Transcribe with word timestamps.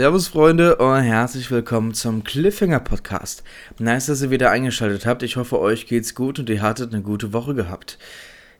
Servus 0.00 0.28
Freunde 0.28 0.76
und 0.76 1.02
herzlich 1.02 1.50
willkommen 1.50 1.92
zum 1.92 2.24
Cliffhanger 2.24 2.80
Podcast. 2.80 3.42
Nice, 3.78 4.06
dass 4.06 4.22
ihr 4.22 4.30
wieder 4.30 4.50
eingeschaltet 4.50 5.04
habt. 5.04 5.22
Ich 5.22 5.36
hoffe, 5.36 5.60
euch 5.60 5.86
geht's 5.86 6.14
gut 6.14 6.38
und 6.38 6.48
ihr 6.48 6.62
hattet 6.62 6.94
eine 6.94 7.02
gute 7.02 7.34
Woche 7.34 7.54
gehabt. 7.54 7.98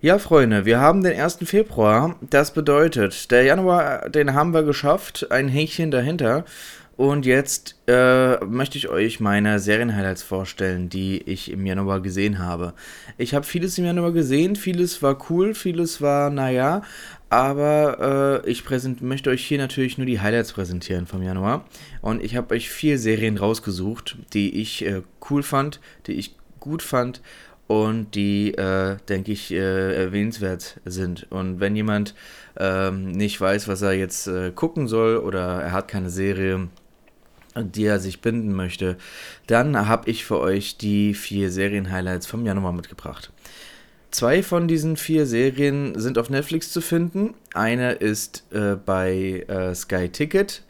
Ja, 0.02 0.18
Freunde, 0.18 0.66
wir 0.66 0.80
haben 0.80 1.02
den 1.02 1.18
1. 1.18 1.38
Februar. 1.44 2.16
Das 2.20 2.52
bedeutet, 2.52 3.30
der 3.30 3.44
Januar, 3.44 4.10
den 4.10 4.34
haben 4.34 4.52
wir 4.52 4.64
geschafft. 4.64 5.28
Ein 5.30 5.48
Häkchen 5.48 5.90
dahinter. 5.90 6.44
Und 7.00 7.24
jetzt 7.24 7.76
äh, 7.86 8.44
möchte 8.44 8.76
ich 8.76 8.90
euch 8.90 9.20
meine 9.20 9.58
Serienhighlights 9.58 10.22
vorstellen, 10.22 10.90
die 10.90 11.22
ich 11.22 11.50
im 11.50 11.64
Januar 11.64 12.02
gesehen 12.02 12.38
habe. 12.38 12.74
Ich 13.16 13.32
habe 13.32 13.46
vieles 13.46 13.78
im 13.78 13.86
Januar 13.86 14.12
gesehen, 14.12 14.54
vieles 14.54 15.00
war 15.00 15.16
cool, 15.30 15.54
vieles 15.54 16.02
war 16.02 16.28
naja, 16.28 16.82
aber 17.30 18.42
äh, 18.44 18.50
ich 18.50 18.64
möchte 19.00 19.30
euch 19.30 19.46
hier 19.46 19.56
natürlich 19.56 19.96
nur 19.96 20.06
die 20.06 20.20
Highlights 20.20 20.52
präsentieren 20.52 21.06
vom 21.06 21.22
Januar. 21.22 21.64
Und 22.02 22.22
ich 22.22 22.36
habe 22.36 22.54
euch 22.54 22.68
vier 22.68 22.98
Serien 22.98 23.38
rausgesucht, 23.38 24.18
die 24.34 24.60
ich 24.60 24.84
äh, 24.84 25.00
cool 25.30 25.42
fand, 25.42 25.80
die 26.06 26.12
ich 26.12 26.36
gut 26.58 26.82
fand 26.82 27.22
und 27.66 28.14
die, 28.14 28.52
äh, 28.52 28.96
denke 29.08 29.32
ich, 29.32 29.52
äh, 29.52 29.94
erwähnenswert 29.94 30.80
sind. 30.84 31.28
Und 31.30 31.60
wenn 31.60 31.76
jemand 31.76 32.14
ähm, 32.58 33.10
nicht 33.12 33.40
weiß, 33.40 33.68
was 33.68 33.80
er 33.80 33.92
jetzt 33.92 34.26
äh, 34.26 34.50
gucken 34.50 34.86
soll 34.86 35.16
oder 35.16 35.62
er 35.62 35.72
hat 35.72 35.88
keine 35.88 36.10
Serie, 36.10 36.68
die 37.56 37.84
er 37.84 37.98
sich 37.98 38.20
binden 38.20 38.52
möchte, 38.54 38.96
dann 39.46 39.88
habe 39.88 40.10
ich 40.10 40.24
für 40.24 40.38
euch 40.38 40.76
die 40.76 41.14
vier 41.14 41.50
Serien-Highlights 41.50 42.26
vom 42.26 42.46
Januar 42.46 42.72
mitgebracht. 42.72 43.30
Zwei 44.10 44.42
von 44.42 44.66
diesen 44.66 44.96
vier 44.96 45.24
Serien 45.24 45.98
sind 45.98 46.18
auf 46.18 46.30
Netflix 46.30 46.72
zu 46.72 46.80
finden. 46.80 47.34
Eine 47.54 47.92
ist 47.92 48.44
äh, 48.52 48.74
bei 48.74 49.44
äh, 49.46 49.74
Sky 49.74 50.08
Ticket, 50.08 50.64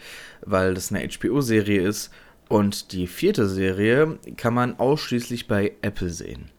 weil 0.44 0.74
das 0.74 0.92
eine 0.92 1.08
HBO-Serie 1.08 1.80
ist. 1.80 2.10
Und 2.48 2.92
die 2.92 3.06
vierte 3.06 3.48
Serie 3.48 4.18
kann 4.36 4.52
man 4.52 4.78
ausschließlich 4.78 5.48
bei 5.48 5.72
Apple 5.80 6.10
sehen. 6.10 6.50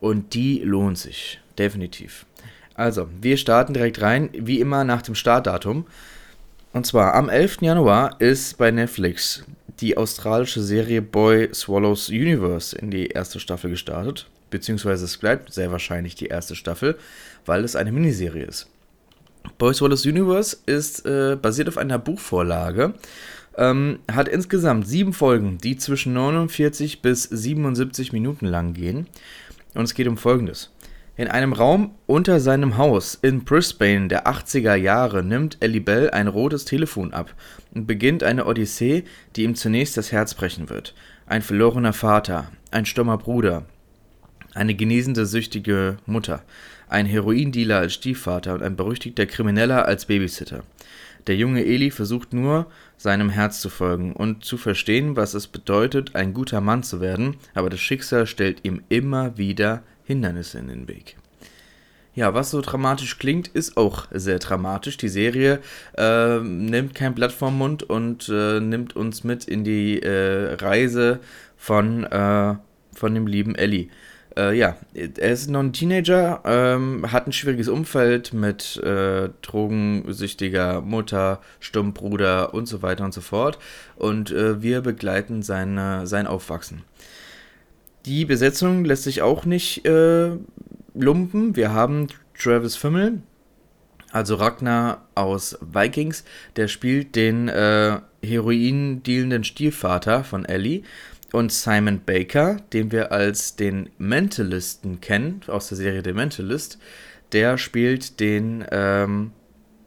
Und 0.00 0.34
die 0.34 0.60
lohnt 0.60 0.98
sich, 0.98 1.40
definitiv. 1.58 2.24
Also, 2.74 3.08
wir 3.20 3.36
starten 3.36 3.74
direkt 3.74 4.00
rein, 4.00 4.30
wie 4.32 4.60
immer 4.60 4.84
nach 4.84 5.02
dem 5.02 5.14
Startdatum. 5.14 5.86
Und 6.72 6.86
zwar 6.86 7.14
am 7.14 7.28
11. 7.28 7.58
Januar 7.60 8.20
ist 8.20 8.56
bei 8.56 8.70
Netflix 8.70 9.44
die 9.82 9.96
australische 9.96 10.62
Serie 10.62 11.02
Boy 11.02 11.50
Swallows 11.52 12.08
Universe 12.08 12.76
in 12.76 12.90
die 12.90 13.08
erste 13.08 13.40
Staffel 13.40 13.70
gestartet. 13.70 14.28
Beziehungsweise 14.50 15.04
es 15.04 15.16
bleibt 15.16 15.52
sehr 15.52 15.72
wahrscheinlich 15.72 16.14
die 16.14 16.26
erste 16.26 16.54
Staffel, 16.54 16.96
weil 17.44 17.64
es 17.64 17.74
eine 17.74 17.90
Miniserie 17.90 18.44
ist. 18.44 18.68
Boy 19.58 19.74
Swallows 19.74 20.06
Universe 20.06 20.56
ist 20.66 21.04
äh, 21.04 21.36
basiert 21.40 21.68
auf 21.68 21.78
einer 21.78 21.98
Buchvorlage. 21.98 22.94
Ähm, 23.58 23.98
hat 24.10 24.28
insgesamt 24.28 24.86
sieben 24.86 25.12
Folgen, 25.12 25.58
die 25.58 25.76
zwischen 25.76 26.14
49 26.14 27.02
bis 27.02 27.24
77 27.24 28.12
Minuten 28.12 28.46
lang 28.46 28.72
gehen. 28.72 29.08
Und 29.74 29.84
es 29.84 29.94
geht 29.94 30.06
um 30.06 30.16
Folgendes. 30.16 30.70
In 31.14 31.28
einem 31.28 31.52
Raum 31.52 31.94
unter 32.06 32.40
seinem 32.40 32.78
Haus 32.78 33.14
in 33.20 33.44
Brisbane 33.44 34.08
der 34.08 34.26
80er 34.26 34.76
Jahre 34.76 35.22
nimmt 35.22 35.58
Ellie 35.60 35.82
Bell 35.82 36.08
ein 36.08 36.26
rotes 36.26 36.64
Telefon 36.64 37.12
ab 37.12 37.34
und 37.74 37.86
beginnt 37.86 38.22
eine 38.22 38.46
Odyssee, 38.46 39.04
die 39.36 39.42
ihm 39.42 39.54
zunächst 39.54 39.98
das 39.98 40.10
Herz 40.10 40.32
brechen 40.32 40.70
wird. 40.70 40.94
Ein 41.26 41.42
verlorener 41.42 41.92
Vater, 41.92 42.50
ein 42.70 42.86
stummer 42.86 43.18
Bruder, 43.18 43.66
eine 44.54 44.74
genesende 44.74 45.26
süchtige 45.26 45.98
Mutter, 46.06 46.44
ein 46.88 47.04
Heroindealer 47.04 47.78
als 47.78 47.92
Stiefvater 47.92 48.54
und 48.54 48.62
ein 48.62 48.76
berüchtigter 48.76 49.26
Krimineller 49.26 49.84
als 49.84 50.06
Babysitter. 50.06 50.62
Der 51.26 51.36
junge 51.36 51.62
Eli 51.62 51.90
versucht 51.90 52.32
nur, 52.32 52.66
seinem 52.96 53.28
Herz 53.28 53.60
zu 53.60 53.68
folgen 53.68 54.14
und 54.14 54.46
zu 54.46 54.56
verstehen, 54.56 55.14
was 55.14 55.34
es 55.34 55.46
bedeutet, 55.46 56.14
ein 56.14 56.32
guter 56.32 56.62
Mann 56.62 56.82
zu 56.82 57.02
werden, 57.02 57.36
aber 57.52 57.68
das 57.68 57.80
Schicksal 57.80 58.26
stellt 58.26 58.64
ihm 58.64 58.82
immer 58.88 59.36
wieder 59.36 59.82
Hindernisse 60.12 60.58
in 60.58 60.68
den 60.68 60.88
Weg. 60.88 61.16
Ja, 62.14 62.34
was 62.34 62.50
so 62.50 62.60
dramatisch 62.60 63.18
klingt, 63.18 63.48
ist 63.48 63.78
auch 63.78 64.06
sehr 64.10 64.38
dramatisch. 64.38 64.98
Die 64.98 65.08
Serie 65.08 65.60
äh, 65.96 66.40
nimmt 66.40 66.94
kein 66.94 67.14
Blatt 67.14 67.32
vom 67.32 67.56
Mund 67.56 67.82
und 67.84 68.28
äh, 68.28 68.60
nimmt 68.60 68.94
uns 68.94 69.24
mit 69.24 69.44
in 69.46 69.64
die 69.64 70.02
äh, 70.02 70.54
Reise 70.54 71.20
von, 71.56 72.04
äh, 72.04 72.54
von 72.94 73.14
dem 73.14 73.26
lieben 73.26 73.54
Ellie. 73.54 73.88
Äh, 74.36 74.58
ja, 74.58 74.76
er 74.92 75.32
ist 75.32 75.48
noch 75.48 75.60
ein 75.60 75.72
Teenager, 75.72 76.42
ähm, 76.44 77.10
hat 77.10 77.26
ein 77.26 77.32
schwieriges 77.32 77.68
Umfeld 77.68 78.34
mit 78.34 78.76
äh, 78.76 79.30
drogensüchtiger 79.40 80.82
Mutter, 80.82 81.40
Stummbruder 81.60 82.52
und 82.52 82.66
so 82.66 82.82
weiter 82.82 83.06
und 83.06 83.14
so 83.14 83.22
fort. 83.22 83.58
Und 83.96 84.30
wir 84.30 84.82
begleiten 84.82 85.42
seine, 85.42 86.06
sein 86.06 86.26
Aufwachsen. 86.26 86.82
Die 88.04 88.24
Besetzung 88.24 88.84
lässt 88.84 89.04
sich 89.04 89.22
auch 89.22 89.44
nicht 89.44 89.86
äh, 89.86 90.30
lumpen. 90.94 91.54
Wir 91.54 91.72
haben 91.72 92.08
Travis 92.36 92.74
Fimmel, 92.74 93.22
also 94.10 94.34
Ragnar 94.34 95.06
aus 95.14 95.56
Vikings, 95.60 96.24
der 96.56 96.66
spielt 96.66 97.14
den 97.14 97.48
äh, 97.48 98.00
Heroin-dealenden 98.24 99.44
Stiefvater 99.44 100.24
von 100.24 100.44
Ellie. 100.44 100.82
Und 101.32 101.50
Simon 101.50 102.00
Baker, 102.04 102.58
den 102.72 102.92
wir 102.92 103.10
als 103.10 103.56
den 103.56 103.88
Mentalisten 103.96 105.00
kennen, 105.00 105.40
aus 105.46 105.68
der 105.68 105.78
Serie 105.78 106.02
The 106.04 106.12
Mentalist, 106.12 106.78
der 107.32 107.56
spielt 107.56 108.20
den, 108.20 108.64
ähm, 108.70 109.32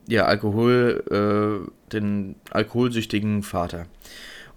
ja, 0.08 0.26
Alkohol, 0.26 1.04
äh, 1.12 1.92
den 1.92 2.36
alkoholsüchtigen 2.50 3.44
Vater. 3.44 3.86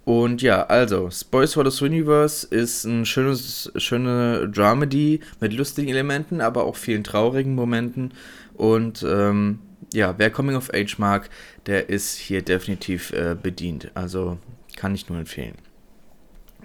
Und 0.09 0.41
ja, 0.41 0.65
also, 0.69 1.11
Boys 1.31 1.53
for 1.53 1.71
the 1.71 1.85
Universe 1.85 2.47
ist 2.47 2.85
ein 2.85 3.05
schönes, 3.05 3.71
schöne 3.77 4.49
Dramedy 4.49 5.21
mit 5.39 5.53
lustigen 5.53 5.91
Elementen, 5.91 6.41
aber 6.41 6.65
auch 6.65 6.77
vielen 6.77 7.05
traurigen 7.05 7.55
Momenten. 7.55 8.15
Und 8.55 9.05
ähm, 9.07 9.59
ja, 9.93 10.15
wer 10.17 10.31
Coming 10.31 10.57
of 10.57 10.73
Age 10.73 10.97
mag, 10.97 11.29
der 11.67 11.91
ist 11.91 12.17
hier 12.17 12.41
definitiv 12.41 13.13
äh, 13.13 13.37
bedient. 13.41 13.91
Also 13.93 14.39
kann 14.79 14.95
ich 14.95 15.11
nur 15.11 15.19
empfehlen. 15.19 15.57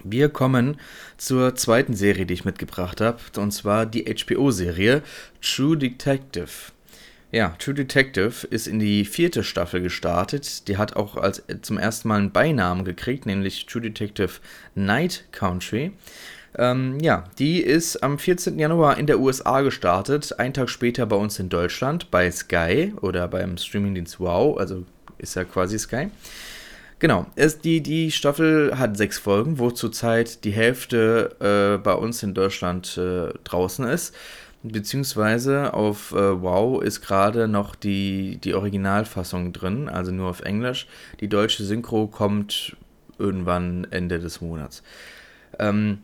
Wir 0.06 0.30
kommen 0.30 0.78
zur 1.18 1.54
zweiten 1.56 1.96
Serie, 1.96 2.26
die 2.26 2.36
ich 2.36 2.46
mitgebracht 2.46 3.02
habe, 3.02 3.20
und 3.36 3.52
zwar 3.52 3.86
die 3.86 4.06
HBO-Serie 4.06 5.04
True 5.42 5.76
Detective. 5.76 6.72
Ja, 7.34 7.56
True 7.58 7.74
Detective 7.74 8.46
ist 8.46 8.68
in 8.68 8.78
die 8.78 9.06
vierte 9.06 9.44
Staffel 9.44 9.82
gestartet. 9.82 10.68
Die 10.68 10.78
hat 10.78 10.96
auch 10.96 11.18
als 11.18 11.42
zum 11.64 11.80
ersten 11.80 12.08
Mal 12.08 12.20
einen 12.20 12.32
Beinamen 12.32 12.86
gekriegt, 12.86 13.26
nämlich 13.26 13.66
True 13.66 13.82
Detective 13.82 14.34
Night 14.76 15.26
Country. 15.32 15.94
Ähm, 16.56 17.00
ja, 17.00 17.24
die 17.40 17.60
ist 17.60 18.04
am 18.04 18.20
14. 18.20 18.60
Januar 18.60 19.00
in 19.00 19.08
der 19.08 19.20
USA 19.20 19.62
gestartet, 19.62 20.38
einen 20.38 20.54
Tag 20.54 20.70
später 20.70 21.08
bei 21.08 21.16
uns 21.16 21.40
in 21.40 21.50
Deutschland 21.50 22.12
bei 22.12 22.30
Sky 22.30 22.94
oder 23.02 23.28
beim 23.28 23.58
Streamingdienst 23.58 24.20
Wow, 24.20 24.60
also 24.60 24.86
ist 25.18 25.36
ja 25.36 25.44
quasi 25.44 25.80
Sky. 25.80 26.12
Genau, 27.00 27.26
es, 27.36 27.58
die, 27.58 27.82
die 27.82 28.12
Staffel 28.12 28.78
hat 28.78 28.96
sechs 28.96 29.18
Folgen, 29.18 29.58
wo 29.58 29.72
zurzeit 29.72 30.44
die 30.44 30.52
Hälfte 30.52 31.36
äh, 31.80 31.84
bei 31.84 31.96
uns 31.96 32.22
in 32.22 32.36
Deutschland 32.36 32.96
äh, 32.96 33.34
draußen 33.44 33.86
ist. 33.88 34.14
Beziehungsweise 34.64 35.74
auf 35.74 36.14
äh, 36.14 36.42
Wow 36.42 36.82
ist 36.82 37.02
gerade 37.02 37.50
noch 37.50 37.76
die, 37.76 38.38
die 38.38 38.54
Originalfassung 38.54 39.52
drin, 39.52 39.90
also 39.90 40.12
nur 40.12 40.30
auf 40.30 40.40
Englisch. 40.42 40.88
Die 41.20 41.28
deutsche 41.28 41.66
Synchro 41.66 42.08
kommt 42.08 42.78
irgendwann 43.18 43.86
Ende 43.92 44.20
des 44.20 44.40
Monats. 44.40 44.82
Ähm, 45.60 46.00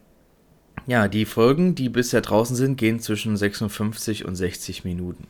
ja, 0.87 1.07
die 1.07 1.25
Folgen, 1.25 1.73
die 1.73 1.87
bisher 1.87 2.21
draußen 2.21 2.55
sind, 2.55 2.77
gehen 2.77 2.99
zwischen 2.99 3.37
56 3.37 4.25
und 4.25 4.35
60 4.35 4.83
Minuten. 4.83 5.27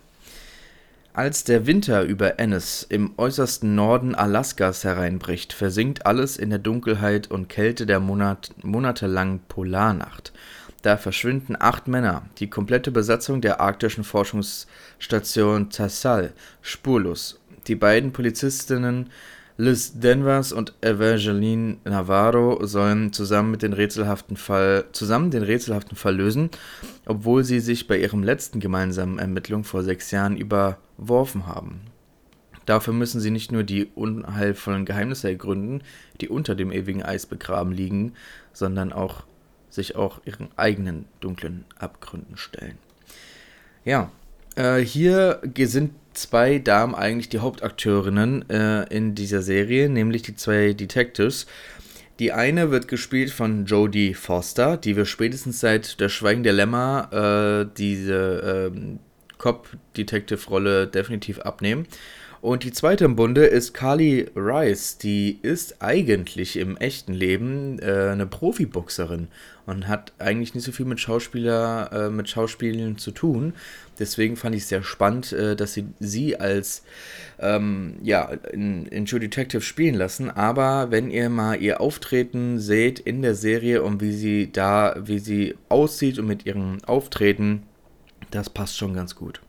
Als 1.13 1.43
der 1.43 1.67
Winter 1.67 2.03
über 2.03 2.39
Ennis 2.39 2.85
im 2.87 3.11
äußersten 3.17 3.75
Norden 3.75 4.15
Alaskas 4.15 4.83
hereinbricht, 4.83 5.53
versinkt 5.53 6.05
alles 6.05 6.37
in 6.37 6.49
der 6.49 6.59
Dunkelheit 6.59 7.29
und 7.29 7.49
Kälte 7.49 7.85
der 7.85 7.99
Monat 7.99 8.51
monatelangen 8.63 9.41
Polarnacht. 9.47 10.33
Da 10.81 10.95
verschwinden 10.95 11.57
acht 11.59 11.87
Männer, 11.87 12.23
die 12.37 12.49
komplette 12.49 12.91
Besatzung 12.91 13.41
der 13.41 13.59
arktischen 13.59 14.03
Forschungsstation 14.03 15.69
Tassal, 15.69 16.31
spurlos. 16.61 17.39
Die 17.67 17.75
beiden 17.75 18.13
Polizistinnen 18.13 19.09
Liz 19.57 19.99
Denvers 19.99 20.53
und 20.53 20.73
Evangeline 20.79 21.79
Navarro 21.83 22.65
sollen 22.65 23.11
zusammen, 23.11 23.57
den 23.57 23.73
rätselhaften 23.73 24.37
Fall, 24.37 24.85
zusammen 24.93 25.31
den 25.31 25.43
rätselhaften 25.43 25.97
Fall 25.97 26.15
lösen, 26.15 26.49
obwohl 27.05 27.43
sie 27.43 27.59
sich 27.59 27.85
bei 27.85 27.97
ihrem 27.97 28.23
letzten 28.23 28.61
gemeinsamen 28.61 29.19
Ermittlung 29.19 29.65
vor 29.65 29.83
sechs 29.83 30.11
Jahren 30.11 30.37
überworfen 30.37 31.45
haben. 31.45 31.81
Dafür 32.65 32.93
müssen 32.93 33.19
sie 33.19 33.31
nicht 33.31 33.51
nur 33.51 33.63
die 33.63 33.87
unheilvollen 33.95 34.85
Geheimnisse 34.85 35.27
ergründen, 35.27 35.83
die 36.21 36.29
unter 36.29 36.55
dem 36.55 36.71
ewigen 36.71 37.03
Eis 37.03 37.25
begraben 37.25 37.73
liegen, 37.73 38.13
sondern 38.53 38.93
auch 38.93 39.23
sich 39.69 39.95
auch 39.95 40.21
ihren 40.25 40.49
eigenen 40.55 41.05
dunklen 41.19 41.65
Abgründen 41.77 42.37
stellen. 42.37 42.77
Ja, 43.85 44.11
äh, 44.55 44.79
hier 44.79 45.41
sind 45.57 45.93
zwei 46.13 46.59
Damen 46.59 46.95
eigentlich 46.95 47.29
die 47.29 47.39
Hauptakteurinnen 47.39 48.49
äh, 48.49 48.83
in 48.93 49.15
dieser 49.15 49.41
Serie, 49.41 49.89
nämlich 49.89 50.21
die 50.21 50.35
zwei 50.35 50.73
Detectives. 50.73 51.45
Die 52.19 52.33
eine 52.33 52.69
wird 52.69 52.89
gespielt 52.89 53.31
von 53.31 53.65
Jodie 53.65 54.13
Foster, 54.13 54.75
die 54.75 54.97
wir 54.97 55.05
spätestens 55.05 55.61
seit 55.61 56.01
Der 56.01 56.09
Schweigen 56.09 56.43
der 56.43 56.51
Lämmer 56.51 57.63
äh, 57.69 57.73
diese 57.77 58.71
äh, 58.73 58.97
Cop-Detective-Rolle 59.37 60.87
definitiv 60.87 61.39
abnehmen. 61.39 61.87
Und 62.41 62.63
die 62.63 62.71
zweite 62.71 63.03
im 63.03 63.17
Bunde 63.17 63.45
ist 63.45 63.73
Carly 63.73 64.29
Rice. 64.33 64.97
Die 64.97 65.39
ist 65.41 65.81
eigentlich 65.81 66.55
im 66.55 66.77
echten 66.77 67.13
Leben 67.13 67.79
äh, 67.79 68.09
eine 68.11 68.25
Profiboxerin 68.25 69.27
und 69.65 69.89
hat 69.89 70.13
eigentlich 70.19 70.55
nicht 70.55 70.63
so 70.63 70.71
viel 70.71 70.85
mit 70.85 71.01
Schauspieler, 71.01 71.91
äh, 71.91 72.09
mit 72.09 72.29
Schauspielen 72.29 72.97
zu 72.97 73.11
tun. 73.11 73.53
Deswegen 73.99 74.37
fand 74.37 74.55
ich 74.55 74.63
es 74.63 74.69
sehr 74.69 74.83
spannend, 74.83 75.33
äh, 75.33 75.57
dass 75.57 75.73
sie 75.73 75.87
sie 75.99 76.39
als 76.39 76.83
ähm, 77.39 77.95
ja, 78.03 78.31
in, 78.53 78.85
in 78.85 79.05
True 79.05 79.19
Detective 79.19 79.61
spielen 79.61 79.95
lassen. 79.95 80.31
Aber 80.31 80.91
wenn 80.91 81.11
ihr 81.11 81.29
mal 81.29 81.61
ihr 81.61 81.81
Auftreten 81.81 82.57
seht 82.59 82.99
in 82.99 83.21
der 83.21 83.35
Serie 83.35 83.83
und 83.83 83.99
wie 83.99 84.13
sie 84.13 84.49
da, 84.49 84.95
wie 84.97 85.19
sie 85.19 85.55
aussieht 85.67 86.17
und 86.17 86.27
mit 86.27 86.45
ihrem 86.45 86.77
Auftreten, 86.85 87.63
das 88.31 88.49
passt 88.49 88.77
schon 88.77 88.93
ganz 88.93 89.15
gut. 89.15 89.41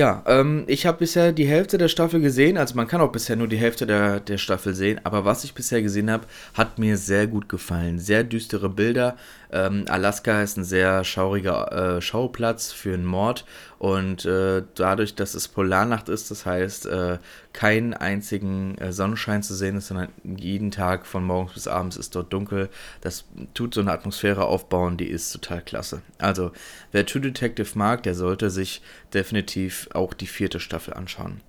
Ja, 0.00 0.22
ähm, 0.24 0.64
ich 0.66 0.86
habe 0.86 0.96
bisher 0.96 1.30
die 1.30 1.46
Hälfte 1.46 1.76
der 1.76 1.88
Staffel 1.88 2.22
gesehen, 2.22 2.56
also 2.56 2.74
man 2.74 2.88
kann 2.88 3.02
auch 3.02 3.12
bisher 3.12 3.36
nur 3.36 3.48
die 3.48 3.58
Hälfte 3.58 3.86
der, 3.86 4.18
der 4.18 4.38
Staffel 4.38 4.74
sehen, 4.74 4.98
aber 5.04 5.26
was 5.26 5.44
ich 5.44 5.52
bisher 5.52 5.82
gesehen 5.82 6.10
habe, 6.10 6.24
hat 6.54 6.78
mir 6.78 6.96
sehr 6.96 7.26
gut 7.26 7.50
gefallen. 7.50 7.98
Sehr 7.98 8.24
düstere 8.24 8.70
Bilder. 8.70 9.18
Ähm, 9.52 9.84
Alaska 9.88 10.42
ist 10.42 10.56
ein 10.56 10.64
sehr 10.64 11.04
schauriger 11.04 11.96
äh, 11.96 12.00
Schauplatz 12.00 12.72
für 12.72 12.94
einen 12.94 13.04
Mord 13.04 13.44
und 13.78 14.24
äh, 14.24 14.62
dadurch, 14.74 15.16
dass 15.16 15.34
es 15.34 15.48
Polarnacht 15.48 16.08
ist, 16.08 16.30
das 16.30 16.46
heißt, 16.46 16.86
äh, 16.86 17.18
keinen 17.52 17.94
einzigen 17.94 18.78
äh, 18.78 18.92
Sonnenschein 18.92 19.42
zu 19.42 19.54
sehen 19.54 19.76
ist, 19.76 19.88
sondern 19.88 20.08
jeden 20.22 20.70
Tag 20.70 21.06
von 21.06 21.24
morgens 21.24 21.54
bis 21.54 21.66
abends 21.66 21.96
ist 21.96 22.14
dort 22.14 22.32
dunkel. 22.32 22.68
Das 23.00 23.24
tut 23.54 23.74
so 23.74 23.80
eine 23.80 23.92
Atmosphäre 23.92 24.44
aufbauen, 24.44 24.96
die 24.96 25.08
ist 25.08 25.32
total 25.32 25.62
klasse. 25.62 26.02
Also, 26.18 26.52
wer 26.92 27.06
True 27.06 27.22
Detective 27.22 27.70
mag, 27.76 28.02
der 28.04 28.14
sollte 28.14 28.50
sich 28.50 28.82
definitiv 29.14 29.88
auch 29.92 30.14
die 30.14 30.26
vierte 30.26 30.60
Staffel 30.60 30.94
anschauen. 30.94 31.40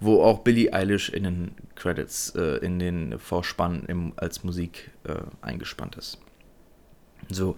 Wo 0.00 0.22
auch 0.22 0.40
Billie 0.40 0.72
Eilish 0.72 1.10
in 1.10 1.24
den 1.24 1.54
Credits, 1.76 2.30
äh, 2.30 2.56
in 2.58 2.78
den 2.78 3.18
Vorspann 3.18 3.84
im, 3.86 4.12
als 4.16 4.42
Musik 4.42 4.90
äh, 5.04 5.14
eingespannt 5.40 5.96
ist. 5.96 6.18
So, 7.30 7.56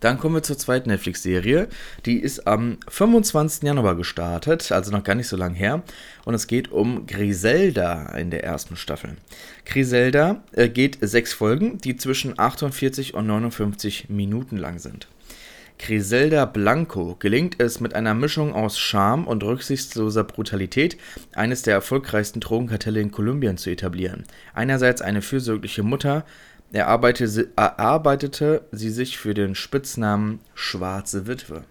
dann 0.00 0.18
kommen 0.18 0.34
wir 0.34 0.42
zur 0.42 0.58
zweiten 0.58 0.88
Netflix-Serie. 0.88 1.68
Die 2.06 2.18
ist 2.18 2.46
am 2.46 2.78
25. 2.88 3.62
Januar 3.62 3.94
gestartet, 3.94 4.72
also 4.72 4.90
noch 4.90 5.04
gar 5.04 5.14
nicht 5.14 5.28
so 5.28 5.36
lange 5.36 5.54
her. 5.54 5.82
Und 6.24 6.34
es 6.34 6.46
geht 6.46 6.72
um 6.72 7.06
Griselda 7.06 8.06
in 8.16 8.30
der 8.30 8.42
ersten 8.42 8.76
Staffel. 8.76 9.16
Griselda 9.64 10.42
äh, 10.52 10.68
geht 10.68 10.98
sechs 11.00 11.32
Folgen, 11.32 11.78
die 11.78 11.96
zwischen 11.96 12.38
48 12.38 13.14
und 13.14 13.26
59 13.26 14.08
Minuten 14.08 14.56
lang 14.56 14.78
sind. 14.78 15.08
Griselda 15.84 16.44
Blanco 16.44 17.16
gelingt 17.18 17.60
es 17.60 17.80
mit 17.80 17.94
einer 17.94 18.14
Mischung 18.14 18.54
aus 18.54 18.78
Charme 18.78 19.26
und 19.26 19.42
rücksichtsloser 19.42 20.22
Brutalität, 20.22 20.96
eines 21.34 21.62
der 21.62 21.74
erfolgreichsten 21.74 22.38
Drogenkartelle 22.38 23.00
in 23.00 23.10
Kolumbien 23.10 23.56
zu 23.56 23.68
etablieren. 23.68 24.22
Einerseits 24.54 25.02
eine 25.02 25.22
fürsorgliche 25.22 25.82
Mutter, 25.82 26.24
erarbeitete, 26.72 27.48
erarbeitete 27.56 28.62
sie 28.70 28.90
sich 28.90 29.18
für 29.18 29.34
den 29.34 29.56
Spitznamen 29.56 30.38
Schwarze 30.54 31.26
Witwe. 31.26 31.64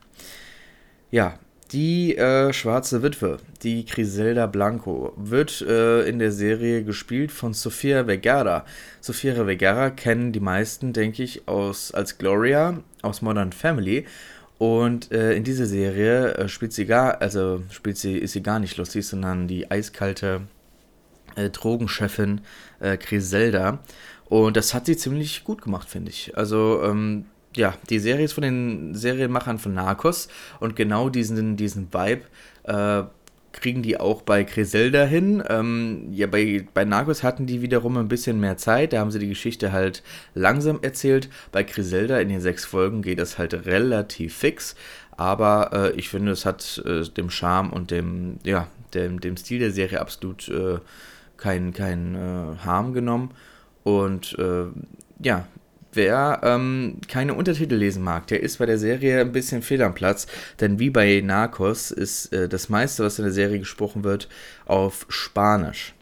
Ja, 1.10 1.40
die 1.72 2.18
äh, 2.18 2.52
Schwarze 2.52 3.02
Witwe, 3.02 3.38
die 3.64 3.86
Griselda 3.86 4.46
Blanco, 4.46 5.14
wird 5.16 5.62
äh, 5.62 6.08
in 6.08 6.20
der 6.20 6.32
Serie 6.32 6.84
gespielt 6.84 7.32
von 7.32 7.54
Sofia 7.54 8.06
Vergara. 8.06 8.66
Sofia 9.00 9.36
Vergara 9.36 9.90
kennen 9.90 10.34
die 10.34 10.42
meisten, 10.42 10.92
denke 10.92 11.24
ich, 11.24 11.48
aus, 11.48 11.94
als 11.94 12.18
Gloria 12.18 12.82
aus 13.02 13.22
Modern 13.22 13.54
Family. 13.54 14.06
Und 14.58 15.12
äh, 15.12 15.34
in 15.34 15.44
dieser 15.44 15.66
Serie 15.66 16.34
äh, 16.34 16.48
spielt 16.50 16.74
sie 16.74 16.86
gar, 16.86 17.22
also 17.22 17.64
spielt 17.72 17.98
sie, 17.98 18.18
ist 18.18 18.34
sie 18.34 18.44
gar 18.44 18.60
nicht 18.60 18.78
lustig, 18.78 19.08
sondern 19.08 19.48
die 19.48 19.72
eiskalte 19.72 20.42
äh, 21.36 21.50
Drogenchefin 21.50 22.42
äh, 22.80 22.98
Griselda. 22.98 23.80
Und 24.26 24.58
das 24.58 24.74
hat 24.74 24.86
sie 24.86 24.98
ziemlich 24.98 25.44
gut 25.46 25.62
gemacht, 25.62 25.90
finde 25.90 26.12
ich. 26.12 26.38
Also, 26.38 26.84
ähm, 26.84 27.26
ja, 27.56 27.74
die 27.90 28.00
Serie 28.00 28.26
ist 28.26 28.34
von 28.34 28.44
den 28.44 28.96
Serienmachern 28.96 29.60
von 29.60 29.74
Narcos 29.74 30.30
und 30.60 30.76
genau 30.76 31.10
diesen, 31.10 31.58
diesen 31.58 31.94
Vibe 31.94 32.24
äh, 32.64 33.04
kriegen 33.52 33.82
die 33.82 34.00
auch 34.00 34.22
bei 34.22 34.44
Griselda 34.44 35.04
hin. 35.04 35.44
Ähm, 35.50 36.08
ja, 36.12 36.28
bei, 36.28 36.66
bei 36.74 36.86
Narcos 36.86 37.24
hatten 37.24 37.46
die 37.46 37.62
wiederum 37.62 37.98
ein 37.98 38.08
bisschen 38.08 38.40
mehr 38.40 38.58
Zeit, 38.58 38.94
da 38.94 39.00
haben 39.00 39.12
sie 39.12 39.20
die 39.20 39.28
Geschichte 39.28 39.72
halt 39.72 40.04
langsam 40.34 40.80
erzählt. 40.82 41.30
Bei 41.52 41.64
Griselda 41.64 42.20
in 42.20 42.30
den 42.30 42.42
sechs 42.42 42.66
Folgen 42.66 43.02
geht 43.02 43.20
das 43.20 43.38
halt 43.38 43.66
relativ 43.66 44.36
fix, 44.36 44.76
aber 45.18 45.72
äh, 45.74 45.92
ich 46.00 46.10
finde, 46.10 46.32
es 46.32 46.46
hat 46.46 46.82
äh, 46.86 47.04
dem 47.04 47.30
Charme 47.30 47.72
und 47.72 47.92
dem, 47.92 48.38
ja, 48.44 48.68
dem, 48.94 49.20
dem 49.20 49.38
Stil 49.38 49.60
der 49.60 49.72
Serie 49.72 50.00
absolut 50.00 50.48
äh, 50.50 50.80
keinen 51.38 51.74
kein, 51.74 52.16
äh, 52.16 52.64
Harm 52.64 52.94
genommen. 52.94 53.32
Und 53.84 54.38
äh, 54.38 54.66
ja, 55.24 55.48
wer 55.94 56.42
ähm, 56.44 56.98
keine 57.08 57.34
Untertitel 57.34 57.76
lesen 57.76 58.04
mag, 58.04 58.28
der 58.28 58.42
ist 58.42 58.58
bei 58.58 58.66
der 58.66 58.78
Serie 58.78 59.22
ein 59.22 59.32
bisschen 59.32 59.62
fehl 59.62 59.82
am 59.82 59.94
Platz, 59.94 60.28
denn 60.60 60.80
wie 60.80 60.90
bei 60.90 61.22
Narcos 61.22 61.92
ist 61.92 62.34
äh, 62.34 62.48
das 62.50 62.70
meiste, 62.70 63.04
was 63.04 63.20
in 63.20 63.26
der 63.26 63.34
Serie 63.34 63.60
gesprochen 63.60 64.04
wird, 64.04 64.28
auf 64.66 65.06
Spanisch. 65.10 65.94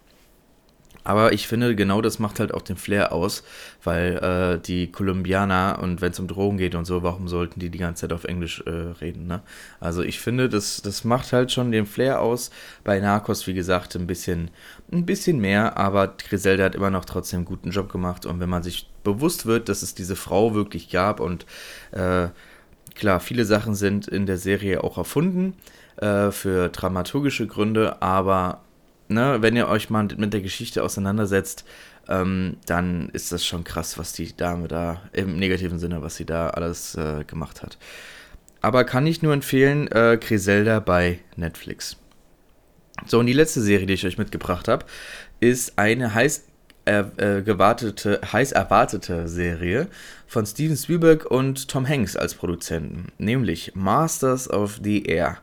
Aber 1.04 1.34
ich 1.34 1.48
finde, 1.48 1.76
genau 1.76 2.02
das 2.02 2.20
macht 2.20 2.40
halt 2.40 2.54
auch 2.54 2.62
den 2.62 2.76
Flair 2.76 3.12
aus, 3.12 3.44
weil 3.84 4.18
äh, 4.18 4.60
die 4.60 4.92
Kolumbianer 4.92 5.80
und 5.82 6.02
wenn 6.02 6.12
es 6.12 6.20
um 6.20 6.28
Drogen 6.28 6.58
geht 6.58 6.76
und 6.76 6.86
so, 6.86 7.04
warum 7.04 7.28
sollten 7.28 7.60
die 7.60 7.70
die 7.70 7.78
ganze 7.78 8.02
Zeit 8.02 8.14
auf 8.14 8.26
Englisch 8.26 8.62
äh, 8.66 8.70
reden, 9.02 9.28
ne? 9.28 9.42
Also 9.80 10.04
ich 10.04 10.20
finde, 10.20 10.50
das, 10.50 10.82
das 10.82 11.04
macht 11.04 11.32
halt 11.34 11.52
schon 11.52 11.72
den 11.72 11.86
Flair 11.86 12.22
aus. 12.22 12.52
Bei 12.84 13.00
Narcos, 13.00 13.48
wie 13.48 13.54
gesagt, 13.54 13.96
ein 13.96 14.08
bisschen, 14.08 14.52
ein 14.92 15.06
bisschen 15.06 15.40
mehr, 15.40 15.78
aber 15.78 16.08
Griselda 16.08 16.66
hat 16.66 16.76
immer 16.76 16.90
noch 16.90 17.06
trotzdem 17.06 17.40
einen 17.40 17.46
guten 17.46 17.72
Job 17.72 17.92
gemacht 17.92 18.26
und 18.26 18.40
wenn 18.40 18.50
man 18.50 18.64
sich 18.64 18.90
bewusst 19.04 19.46
wird, 19.46 19.70
dass 19.70 19.82
es 19.82 19.96
diese 19.96 20.16
Frau 20.16 20.54
wirklich 20.54 20.90
gab 20.90 21.20
und 21.20 21.46
äh, 21.92 22.28
klar, 22.96 23.20
viele 23.20 23.46
Sachen 23.46 23.76
sind 23.76 24.08
in 24.08 24.26
der 24.26 24.38
Serie 24.38 24.84
auch 24.84 24.98
erfunden 24.98 25.54
äh, 25.98 26.32
für 26.32 26.70
dramaturgische 26.70 27.48
Gründe, 27.48 28.02
aber 28.02 28.62
ne, 29.10 29.42
wenn 29.42 29.56
ihr 29.56 29.68
euch 29.68 29.90
mal 29.90 30.08
mit 30.18 30.34
der 30.34 30.42
Geschichte 30.42 30.84
auseinandersetzt, 30.84 31.66
ähm, 32.08 32.58
dann 32.66 33.10
ist 33.10 33.32
das 33.32 33.46
schon 33.46 33.64
krass, 33.64 33.98
was 33.98 34.14
die 34.14 34.36
Dame 34.36 34.68
da, 34.68 35.02
im 35.14 35.38
negativen 35.38 35.80
Sinne, 35.80 36.02
was 36.02 36.16
sie 36.16 36.26
da 36.26 36.50
alles 36.50 36.96
äh, 36.96 37.24
gemacht 37.26 37.62
hat. 37.62 37.78
Aber 38.62 38.84
kann 38.84 39.08
ich 39.08 39.22
nur 39.22 39.34
empfehlen, 39.34 39.88
äh, 39.92 40.18
Griselda 40.20 40.80
bei 40.80 41.20
Netflix. 41.36 41.98
So, 43.06 43.20
und 43.20 43.28
die 43.28 43.34
letzte 43.34 43.62
Serie, 43.62 43.86
die 43.88 43.94
ich 43.94 44.06
euch 44.06 44.18
mitgebracht 44.18 44.68
habe, 44.68 44.86
ist 45.40 45.78
eine 45.78 46.14
heiß 46.14 46.44
äh, 46.86 47.04
äh, 47.18 47.42
gewartete, 47.44 48.20
heiß 48.32 48.52
erwartete 48.52 49.28
Serie 49.28 49.88
von 50.28 50.46
Steven 50.46 50.76
Spielberg 50.76 51.26
und 51.26 51.68
Tom 51.70 51.88
Hanks 51.88 52.18
als 52.18 52.34
Produzenten, 52.34 53.12
nämlich 53.18 53.74
Masters 53.76 54.50
of 54.50 54.80
the 54.84 55.04
Air. 55.06 55.38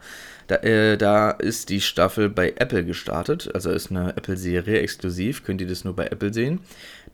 Da, 0.47 0.57
äh, 0.57 0.97
da, 0.97 1.31
ist 1.31 1.71
die 1.71 1.81
Staffel 1.81 2.29
bei 2.29 2.55
Apple 2.57 2.85
gestartet, 2.85 3.51
also 3.53 3.71
ist 3.71 3.91
eine 3.91 4.17
Apple-Serie 4.17 4.81
exklusiv, 4.81 5.45
könnt 5.45 5.61
ihr 5.61 5.67
das 5.67 5.85
nur 5.85 5.97
bei 5.97 6.07
Apple 6.07 6.33
sehen. 6.33 6.61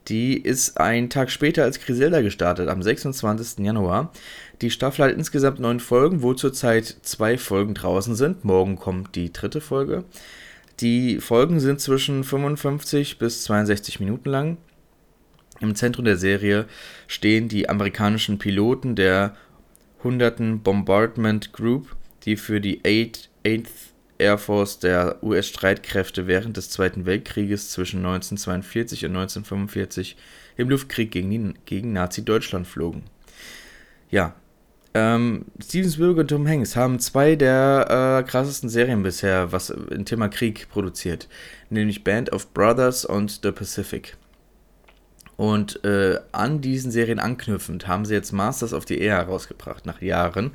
Die 0.09 0.37
ist 0.37 0.79
einen 0.79 1.09
Tag 1.09 1.31
später 1.31 1.63
als 1.63 1.81
Griselda 1.81 2.21
gestartet, 2.21 2.69
am 2.69 2.83
26. 2.83 3.65
Januar. 3.65 4.13
Die 4.61 4.71
Staffel 4.71 5.07
hat 5.07 5.13
insgesamt 5.13 5.61
neun 5.61 5.81
Folgen, 5.81 6.23
wo 6.23 6.35
zurzeit 6.35 6.97
zwei 7.03 7.39
Folgen 7.39 7.75
draußen 7.75 8.17
sind. 8.17 8.45
Morgen 8.45 8.77
kommt 8.77 9.15
die 9.15 9.33
dritte 9.33 9.61
Folge. 9.61 10.05
Die 10.81 11.21
Folgen 11.21 11.61
sind 11.61 11.81
zwischen 11.81 12.25
55 12.25 13.19
bis 13.19 13.45
62 13.45 14.01
Minuten 14.01 14.29
lang. 14.29 14.57
Im 15.61 15.77
Zentrum 15.77 16.05
der 16.05 16.17
Serie 16.17 16.67
stehen 17.07 17.49
die 17.49 17.69
amerikanischen 17.69 18.39
Piloten 18.39 18.97
der 18.97 19.37
100. 19.99 20.65
Bombardment 20.65 21.53
Group, 21.53 21.95
die 22.25 22.37
für 22.37 22.61
die 22.61 22.81
8th 22.83 23.29
Air 24.19 24.39
Force 24.39 24.79
der 24.79 25.23
US-Streitkräfte 25.23 26.27
während 26.27 26.57
des 26.57 26.71
Zweiten 26.71 27.07
Weltkrieges 27.07 27.71
zwischen 27.71 27.99
1942 27.99 29.05
und 29.05 29.17
1945 29.17 30.17
im 30.57 30.71
Luftkrieg 30.71 31.11
gegen, 31.11 31.55
gegen 31.65 31.93
Nazi-Deutschland 31.93 32.67
flogen. 32.67 33.05
Ja, 34.11 34.35
ähm, 34.95 35.47
Steven 35.63 35.91
Spielberg 35.91 36.19
und 36.19 36.29
Tom 36.29 36.47
Hanks 36.47 36.77
haben 36.77 36.99
zwei 36.99 37.35
der 37.35 38.21
äh, 38.21 38.29
krassesten 38.29 38.69
Serien 38.69 39.03
bisher, 39.03 39.51
was 39.51 39.71
im 39.71 40.05
Thema 40.05 40.29
Krieg 40.29 40.69
produziert, 40.69 41.29
nämlich 41.71 42.05
Band 42.05 42.31
of 42.33 42.53
Brothers 42.53 43.05
und 43.05 43.41
The 43.43 43.53
Pacific. 43.53 44.17
Und 45.37 45.83
äh, 45.85 46.21
an 46.33 46.61
diesen 46.61 46.91
Serien 46.91 47.19
anknüpfend 47.19 47.89
haben 47.89 48.05
sie 48.05 48.15
jetzt 48.15 48.33
Masters 48.33 48.75
of 48.75 48.87
the 48.87 48.99
Air 48.99 49.17
herausgebracht, 49.17 49.87
nach 49.87 50.03
Jahren, 50.03 50.53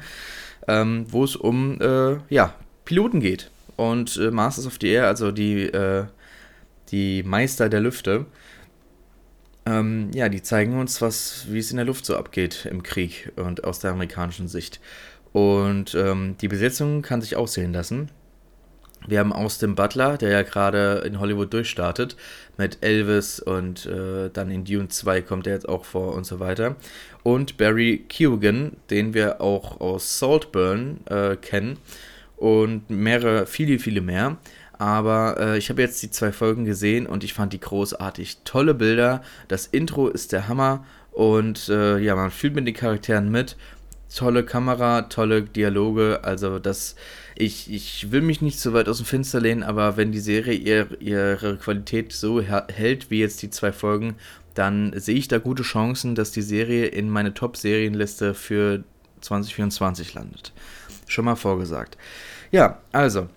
ähm, 0.67 1.05
wo 1.09 1.23
es 1.23 1.35
um 1.35 1.79
äh, 1.81 2.17
ja, 2.29 2.53
Piloten 2.85 3.19
geht. 3.19 3.51
und 3.77 4.17
äh, 4.17 4.31
Masters 4.31 4.67
of 4.67 4.77
the 4.81 4.89
Air, 4.89 5.07
also 5.07 5.31
die, 5.31 5.63
äh, 5.63 6.05
die 6.89 7.23
Meister 7.23 7.69
der 7.69 7.79
Lüfte. 7.79 8.25
Ähm, 9.65 10.11
ja, 10.13 10.29
die 10.29 10.41
zeigen 10.41 10.79
uns, 10.79 11.01
was, 11.01 11.45
wie 11.49 11.59
es 11.59 11.71
in 11.71 11.77
der 11.77 11.85
Luft 11.85 12.05
so 12.05 12.15
abgeht 12.17 12.67
im 12.69 12.83
Krieg 12.83 13.31
und 13.35 13.63
aus 13.63 13.79
der 13.79 13.91
amerikanischen 13.91 14.47
Sicht. 14.47 14.79
Und 15.33 15.93
ähm, 15.95 16.35
die 16.39 16.47
Besetzung 16.47 17.01
kann 17.01 17.21
sich 17.21 17.35
aussehen 17.35 17.73
lassen. 17.73 18.09
Wir 19.05 19.19
haben 19.19 19.31
Austin 19.31 19.75
Butler, 19.75 20.17
der 20.17 20.29
ja 20.29 20.41
gerade 20.41 21.03
in 21.05 21.19
Hollywood 21.19 21.53
durchstartet, 21.53 22.17
mit 22.57 22.79
Elvis 22.81 23.39
und 23.39 23.85
äh, 23.85 24.29
dann 24.31 24.49
in 24.49 24.65
Dune 24.65 24.87
2 24.87 25.21
kommt 25.21 25.47
er 25.47 25.53
jetzt 25.53 25.69
auch 25.69 25.85
vor 25.85 26.13
und 26.13 26.25
so 26.25 26.39
weiter. 26.39 26.75
Und 27.23 27.57
Barry 27.57 28.03
Keoghan, 28.09 28.73
den 28.89 29.13
wir 29.13 29.39
auch 29.39 29.79
aus 29.79 30.19
Saltburn 30.19 31.01
äh, 31.05 31.35
kennen 31.35 31.77
und 32.35 32.89
mehrere, 32.89 33.45
viele, 33.45 33.79
viele 33.79 34.01
mehr. 34.01 34.37
Aber 34.79 35.37
äh, 35.39 35.57
ich 35.57 35.69
habe 35.69 35.81
jetzt 35.81 36.01
die 36.03 36.11
zwei 36.11 36.31
Folgen 36.31 36.65
gesehen 36.65 37.07
und 37.07 37.23
ich 37.23 37.33
fand 37.33 37.53
die 37.53 37.59
großartig. 37.59 38.39
Tolle 38.43 38.73
Bilder, 38.73 39.23
das 39.47 39.65
Intro 39.67 40.07
ist 40.07 40.31
der 40.31 40.47
Hammer 40.47 40.85
und 41.11 41.69
äh, 41.69 41.97
ja, 41.97 42.15
man 42.15 42.29
fühlt 42.29 42.55
mit 42.55 42.67
den 42.67 42.75
Charakteren 42.75 43.31
mit. 43.31 43.57
Tolle 44.13 44.43
Kamera, 44.43 45.03
tolle 45.03 45.41
Dialoge, 45.41 46.19
also 46.23 46.59
das 46.59 46.95
ich, 47.39 47.71
ich 47.71 48.11
will 48.11 48.21
mich 48.21 48.41
nicht 48.41 48.59
so 48.59 48.73
weit 48.73 48.89
aus 48.89 48.97
dem 48.97 49.05
Fenster 49.05 49.39
lehnen, 49.39 49.63
aber 49.63 49.97
wenn 49.97 50.11
die 50.11 50.19
Serie 50.19 50.55
ihr, 50.55 50.87
ihre 50.99 51.57
Qualität 51.57 52.11
so 52.11 52.41
hält 52.41 53.11
wie 53.11 53.19
jetzt 53.19 53.41
die 53.41 53.49
zwei 53.49 53.71
Folgen, 53.71 54.15
dann 54.53 54.91
sehe 54.99 55.15
ich 55.15 55.27
da 55.27 55.37
gute 55.37 55.63
Chancen, 55.63 56.15
dass 56.15 56.31
die 56.31 56.41
Serie 56.41 56.87
in 56.87 57.09
meine 57.09 57.33
Top-Serienliste 57.33 58.33
für 58.33 58.83
2024 59.21 60.15
landet. 60.15 60.51
Schon 61.07 61.25
mal 61.25 61.35
vorgesagt. 61.35 61.97
Ja, 62.51 62.79
also, 62.91 63.27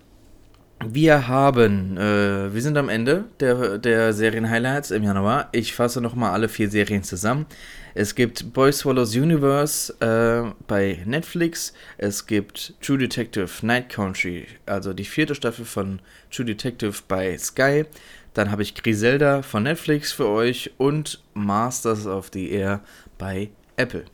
wir 0.83 1.27
haben, 1.27 1.97
äh, 1.97 2.53
wir 2.53 2.61
sind 2.61 2.77
am 2.77 2.89
Ende 2.89 3.25
der, 3.39 3.77
der 3.77 4.13
Serien-Highlights 4.13 4.91
im 4.91 5.03
Januar. 5.03 5.49
Ich 5.51 5.75
fasse 5.75 6.01
nochmal 6.01 6.31
alle 6.31 6.49
vier 6.49 6.69
Serien 6.69 7.03
zusammen. 7.03 7.45
Es 7.93 8.15
gibt 8.15 8.53
Boy 8.53 8.71
Swallows 8.71 9.15
Universe 9.15 9.93
äh, 9.99 10.53
bei 10.67 11.01
Netflix. 11.05 11.73
Es 11.97 12.25
gibt 12.25 12.73
True 12.81 12.97
Detective 12.97 13.49
Night 13.65 13.89
Country, 13.89 14.47
also 14.65 14.93
die 14.93 15.03
vierte 15.03 15.35
Staffel 15.35 15.65
von 15.65 15.99
True 16.31 16.45
Detective 16.45 16.93
bei 17.07 17.37
Sky. 17.37 17.85
Dann 18.33 18.49
habe 18.49 18.61
ich 18.61 18.75
Griselda 18.75 19.41
von 19.41 19.63
Netflix 19.63 20.13
für 20.13 20.27
euch 20.27 20.71
und 20.77 21.21
Masters 21.33 22.05
of 22.05 22.29
the 22.31 22.49
Air 22.51 22.81
bei 23.17 23.49
Apple. 23.75 24.05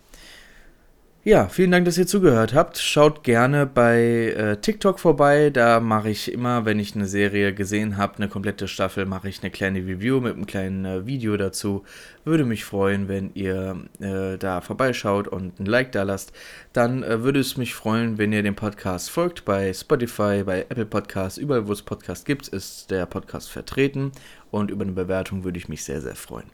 Ja, 1.28 1.50
vielen 1.50 1.72
Dank, 1.72 1.84
dass 1.84 1.98
ihr 1.98 2.08
zugehört 2.08 2.54
habt. 2.54 2.78
Schaut 2.78 3.26
gerne 3.26 3.66
bei 3.66 4.34
äh, 4.34 4.62
TikTok 4.62 4.98
vorbei. 4.98 5.50
Da 5.50 5.82
mache 5.82 6.10
ich 6.10 6.32
immer, 6.32 6.64
wenn 6.64 6.80
ich 6.80 6.96
eine 6.96 7.06
Serie 7.06 7.54
gesehen 7.54 7.98
habe, 7.98 8.16
eine 8.16 8.30
komplette 8.30 8.70
Staffel, 8.70 9.06
mache 9.06 9.28
ich 9.28 9.44
eine 9.44 9.52
kleine 9.52 9.80
Review 9.80 10.22
mit 10.22 10.36
einem 10.36 10.46
kleinen 10.46 10.86
äh, 10.86 11.06
Video 11.06 11.36
dazu. 11.36 11.84
Würde 12.24 12.46
mich 12.46 12.64
freuen, 12.64 13.10
wenn 13.10 13.32
ihr 13.34 13.76
äh, 14.00 14.38
da 14.38 14.62
vorbeischaut 14.62 15.28
und 15.28 15.60
ein 15.60 15.66
Like 15.66 15.92
da 15.92 16.04
lasst. 16.04 16.32
Dann 16.72 17.04
äh, 17.04 17.22
würde 17.24 17.42
es 17.42 17.58
mich 17.58 17.76
freuen, 17.76 18.18
wenn 18.18 18.32
ihr 18.32 18.42
dem 18.42 18.56
Podcast 18.56 19.10
folgt 19.10 19.44
bei 19.44 19.74
Spotify, 19.74 20.44
bei 20.46 20.62
Apple 20.70 20.86
Podcasts. 20.86 21.38
Überall, 21.38 21.68
wo 21.68 21.74
es 21.74 21.82
Podcast 21.82 22.26
gibt, 22.26 22.48
ist 22.48 22.90
der 22.90 23.06
Podcast 23.06 23.52
vertreten. 23.52 24.14
Und 24.50 24.72
über 24.72 24.84
eine 24.84 24.94
Bewertung 24.94 25.44
würde 25.44 25.58
ich 25.58 25.68
mich 25.68 25.84
sehr, 25.84 26.00
sehr 26.00 26.16
freuen. 26.16 26.50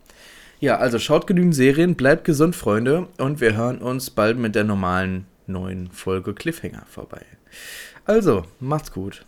Ja, 0.64 0.78
also 0.78 0.98
schaut 0.98 1.28
genügend 1.28 1.54
Serien, 1.56 1.96
bleibt 1.96 2.24
gesund, 2.24 2.56
Freunde, 2.56 3.10
und 3.18 3.42
wir 3.42 3.54
hören 3.54 3.80
uns 3.80 4.10
bald 4.10 4.38
mit 4.38 4.56
der 4.56 4.64
normalen 4.64 5.26
neuen 5.46 5.92
Folge 5.92 6.34
Cliffhanger 6.34 6.86
vorbei. 6.90 7.20
Also, 8.06 8.46
macht's 8.62 8.94
gut. 8.94 9.20